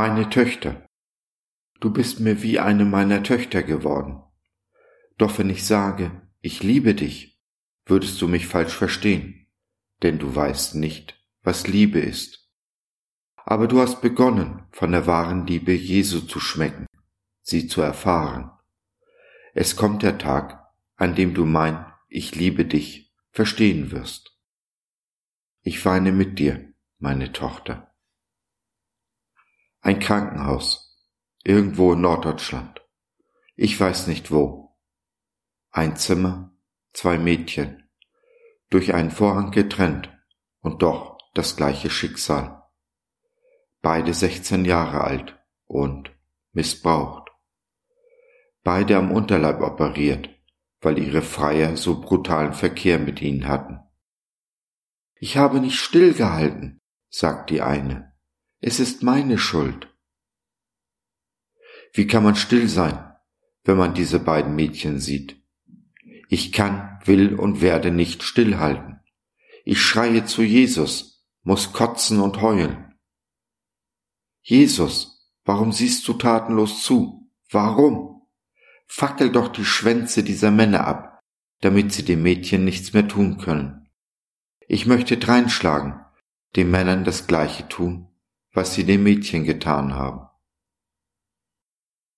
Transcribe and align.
Meine 0.00 0.30
Töchter. 0.30 0.86
Du 1.80 1.92
bist 1.92 2.20
mir 2.20 2.40
wie 2.40 2.60
eine 2.60 2.84
meiner 2.84 3.24
Töchter 3.24 3.64
geworden. 3.64 4.22
Doch 5.16 5.40
wenn 5.40 5.50
ich 5.50 5.66
sage, 5.66 6.22
ich 6.40 6.62
liebe 6.62 6.94
dich, 6.94 7.42
würdest 7.84 8.22
du 8.22 8.28
mich 8.28 8.46
falsch 8.46 8.72
verstehen, 8.72 9.48
denn 10.04 10.20
du 10.20 10.32
weißt 10.32 10.76
nicht, 10.76 11.20
was 11.42 11.66
Liebe 11.66 11.98
ist. 11.98 12.48
Aber 13.38 13.66
du 13.66 13.80
hast 13.80 14.00
begonnen, 14.00 14.62
von 14.70 14.92
der 14.92 15.08
wahren 15.08 15.48
Liebe 15.48 15.72
Jesu 15.72 16.20
zu 16.20 16.38
schmecken, 16.38 16.86
sie 17.42 17.66
zu 17.66 17.80
erfahren. 17.80 18.52
Es 19.52 19.74
kommt 19.74 20.04
der 20.04 20.16
Tag, 20.16 20.64
an 20.94 21.16
dem 21.16 21.34
du 21.34 21.44
mein 21.44 21.84
Ich 22.06 22.36
liebe 22.36 22.64
dich 22.64 23.12
verstehen 23.32 23.90
wirst. 23.90 24.38
Ich 25.62 25.84
weine 25.84 26.12
mit 26.12 26.38
dir, 26.38 26.72
meine 27.00 27.32
Tochter. 27.32 27.88
Ein 29.80 30.00
Krankenhaus, 30.00 30.98
irgendwo 31.44 31.92
in 31.92 32.00
Norddeutschland. 32.00 32.82
Ich 33.54 33.78
weiß 33.78 34.06
nicht 34.08 34.30
wo. 34.30 34.76
Ein 35.70 35.96
Zimmer, 35.96 36.56
zwei 36.92 37.18
Mädchen, 37.18 37.88
durch 38.70 38.94
einen 38.94 39.10
Vorhang 39.10 39.50
getrennt 39.50 40.10
und 40.60 40.82
doch 40.82 41.18
das 41.34 41.56
gleiche 41.56 41.90
Schicksal. 41.90 42.62
Beide 43.80 44.12
16 44.12 44.64
Jahre 44.64 45.02
alt 45.02 45.38
und 45.66 46.10
missbraucht. 46.52 47.30
Beide 48.64 48.96
am 48.96 49.12
Unterleib 49.12 49.60
operiert, 49.60 50.28
weil 50.80 50.98
ihre 50.98 51.22
Freier 51.22 51.76
so 51.76 52.00
brutalen 52.00 52.52
Verkehr 52.52 52.98
mit 52.98 53.22
ihnen 53.22 53.46
hatten. 53.46 53.78
Ich 55.14 55.36
habe 55.36 55.60
nicht 55.60 55.78
stillgehalten, 55.78 56.80
sagt 57.08 57.50
die 57.50 57.62
eine. 57.62 58.07
Es 58.60 58.80
ist 58.80 59.02
meine 59.04 59.38
Schuld. 59.38 59.88
Wie 61.92 62.06
kann 62.06 62.24
man 62.24 62.34
still 62.34 62.68
sein, 62.68 63.14
wenn 63.62 63.76
man 63.76 63.94
diese 63.94 64.18
beiden 64.18 64.56
Mädchen 64.56 64.98
sieht? 64.98 65.40
Ich 66.28 66.52
kann, 66.52 67.00
will 67.04 67.34
und 67.36 67.60
werde 67.60 67.90
nicht 67.90 68.22
stillhalten. 68.22 69.00
Ich 69.64 69.80
schreie 69.80 70.24
zu 70.24 70.42
Jesus, 70.42 71.24
muss 71.42 71.72
kotzen 71.72 72.20
und 72.20 72.42
heulen. 72.42 72.94
Jesus, 74.42 75.30
warum 75.44 75.72
siehst 75.72 76.06
du 76.08 76.14
tatenlos 76.14 76.82
zu? 76.82 77.30
Warum? 77.50 78.22
Fackel 78.86 79.30
doch 79.30 79.48
die 79.48 79.64
Schwänze 79.64 80.24
dieser 80.24 80.50
Männer 80.50 80.86
ab, 80.86 81.22
damit 81.60 81.92
sie 81.92 82.04
dem 82.04 82.22
Mädchen 82.22 82.64
nichts 82.64 82.92
mehr 82.92 83.06
tun 83.06 83.38
können. 83.38 83.88
Ich 84.66 84.86
möchte 84.86 85.16
dreinschlagen, 85.16 86.00
den 86.56 86.70
Männern 86.70 87.04
das 87.04 87.26
Gleiche 87.26 87.68
tun, 87.68 88.07
was 88.58 88.74
sie 88.74 88.82
dem 88.82 89.04
Mädchen 89.04 89.44
getan 89.44 89.94
haben. 89.94 90.26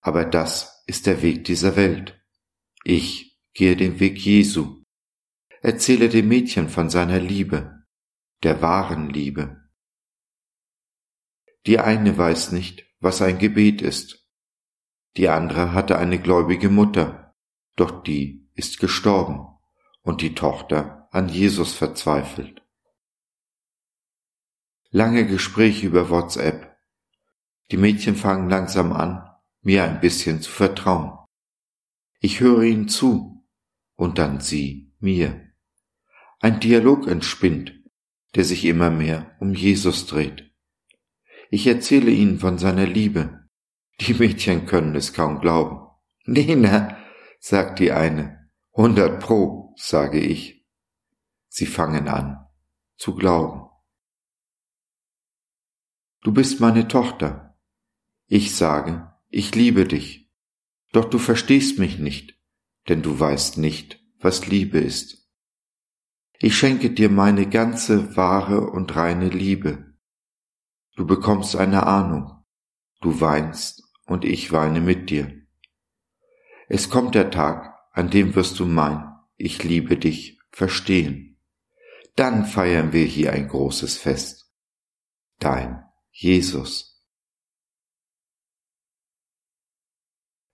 Aber 0.00 0.24
das 0.24 0.82
ist 0.86 1.04
der 1.04 1.20
Weg 1.20 1.44
dieser 1.44 1.76
Welt. 1.76 2.18
Ich 2.82 3.38
gehe 3.52 3.76
den 3.76 4.00
Weg 4.00 4.16
Jesu. 4.16 4.82
Erzähle 5.60 6.08
dem 6.08 6.28
Mädchen 6.28 6.70
von 6.70 6.88
seiner 6.88 7.20
Liebe, 7.20 7.84
der 8.42 8.62
wahren 8.62 9.10
Liebe. 9.10 9.68
Die 11.66 11.78
eine 11.78 12.16
weiß 12.16 12.52
nicht, 12.52 12.86
was 13.00 13.20
ein 13.20 13.38
Gebet 13.38 13.82
ist. 13.82 14.26
Die 15.18 15.28
andere 15.28 15.74
hatte 15.74 15.98
eine 15.98 16.18
gläubige 16.18 16.70
Mutter, 16.70 17.36
doch 17.76 18.02
die 18.02 18.48
ist 18.54 18.80
gestorben 18.80 19.46
und 20.00 20.22
die 20.22 20.34
Tochter 20.34 21.06
an 21.10 21.28
Jesus 21.28 21.74
verzweifelt. 21.74 22.59
Lange 24.92 25.24
Gespräche 25.24 25.86
über 25.86 26.10
WhatsApp. 26.10 26.76
Die 27.70 27.76
Mädchen 27.76 28.16
fangen 28.16 28.50
langsam 28.50 28.92
an, 28.92 29.24
mir 29.62 29.84
ein 29.84 30.00
bisschen 30.00 30.42
zu 30.42 30.50
vertrauen. 30.50 31.16
Ich 32.18 32.40
höre 32.40 32.62
ihnen 32.62 32.88
zu 32.88 33.46
und 33.94 34.18
dann 34.18 34.40
sie 34.40 34.92
mir. 34.98 35.48
Ein 36.40 36.58
Dialog 36.58 37.06
entspinnt, 37.06 37.72
der 38.34 38.44
sich 38.44 38.64
immer 38.64 38.90
mehr 38.90 39.36
um 39.38 39.54
Jesus 39.54 40.06
dreht. 40.06 40.52
Ich 41.50 41.68
erzähle 41.68 42.10
ihnen 42.10 42.40
von 42.40 42.58
seiner 42.58 42.86
Liebe. 42.86 43.48
Die 44.00 44.14
Mädchen 44.14 44.66
können 44.66 44.96
es 44.96 45.12
kaum 45.12 45.40
glauben. 45.40 45.86
Nena, 46.24 46.96
sagt 47.38 47.78
die 47.78 47.92
eine. 47.92 48.50
Hundert 48.72 49.20
pro, 49.20 49.72
sage 49.76 50.18
ich. 50.18 50.66
Sie 51.48 51.66
fangen 51.66 52.08
an 52.08 52.44
zu 52.96 53.14
glauben. 53.14 53.69
Du 56.22 56.32
bist 56.32 56.60
meine 56.60 56.88
Tochter. 56.88 57.58
Ich 58.26 58.54
sage, 58.54 59.12
ich 59.28 59.54
liebe 59.54 59.86
dich. 59.86 60.30
Doch 60.92 61.04
du 61.04 61.18
verstehst 61.18 61.78
mich 61.78 61.98
nicht, 61.98 62.38
denn 62.88 63.02
du 63.02 63.18
weißt 63.18 63.58
nicht, 63.58 64.04
was 64.18 64.46
Liebe 64.46 64.78
ist. 64.78 65.30
Ich 66.38 66.56
schenke 66.56 66.90
dir 66.90 67.10
meine 67.10 67.48
ganze 67.48 68.16
wahre 68.16 68.70
und 68.70 68.96
reine 68.96 69.28
Liebe. 69.28 69.94
Du 70.96 71.06
bekommst 71.06 71.56
eine 71.56 71.86
Ahnung. 71.86 72.44
Du 73.00 73.20
weinst 73.20 73.82
und 74.06 74.24
ich 74.24 74.52
weine 74.52 74.80
mit 74.80 75.10
dir. 75.10 75.32
Es 76.68 76.90
kommt 76.90 77.14
der 77.14 77.30
Tag, 77.30 77.78
an 77.92 78.10
dem 78.10 78.34
wirst 78.34 78.58
du 78.58 78.66
mein, 78.66 79.12
ich 79.36 79.64
liebe 79.64 79.96
dich, 79.96 80.38
verstehen 80.50 81.30
dann 82.20 82.44
feiern 82.44 82.92
wir 82.92 83.06
hier 83.06 83.32
ein 83.32 83.48
großes 83.48 83.96
Fest. 83.96 84.52
Dein 85.38 85.82
Jesus. 86.20 87.02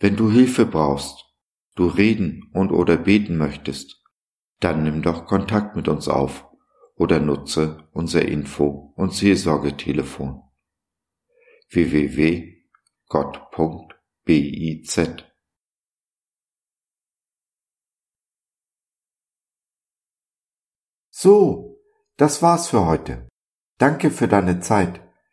Wenn 0.00 0.16
du 0.16 0.28
Hilfe 0.28 0.66
brauchst, 0.66 1.24
du 1.76 1.86
reden 1.86 2.50
und 2.52 2.72
oder 2.72 2.96
beten 2.96 3.36
möchtest, 3.36 4.02
dann 4.58 4.82
nimm 4.82 5.02
doch 5.02 5.24
Kontakt 5.26 5.76
mit 5.76 5.86
uns 5.86 6.08
auf 6.08 6.48
oder 6.96 7.20
nutze 7.20 7.88
unser 7.92 8.22
Info- 8.26 8.92
und 8.96 9.14
Seelsorgetelefon 9.14 10.42
www.gott.biz 11.70 12.56
So, 21.10 21.80
das 22.16 22.42
war's 22.42 22.66
für 22.68 22.84
heute. 22.84 23.28
Danke 23.78 24.10
für 24.10 24.26
deine 24.26 24.58
Zeit. 24.58 25.11